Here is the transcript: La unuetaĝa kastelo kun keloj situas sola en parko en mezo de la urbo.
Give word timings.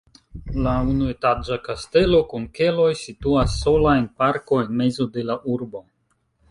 La 0.67 0.71
unuetaĝa 0.93 1.57
kastelo 1.67 2.21
kun 2.33 2.49
keloj 2.61 2.89
situas 3.05 3.61
sola 3.67 3.95
en 4.01 4.11
parko 4.23 4.63
en 4.65 4.75
mezo 4.83 5.11
de 5.19 5.29
la 5.31 5.39
urbo. 5.57 5.89